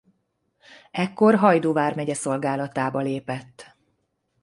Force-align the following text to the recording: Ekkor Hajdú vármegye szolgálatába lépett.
Ekkor 0.91 1.35
Hajdú 1.35 1.73
vármegye 1.73 2.13
szolgálatába 2.13 2.99
lépett. 2.99 3.75